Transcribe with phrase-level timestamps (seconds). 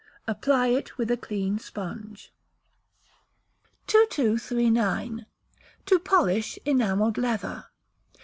[0.27, 2.33] Apply it with a clean sponge.
[3.85, 5.27] 2239.
[5.85, 7.65] To Polish Enamelled Leather.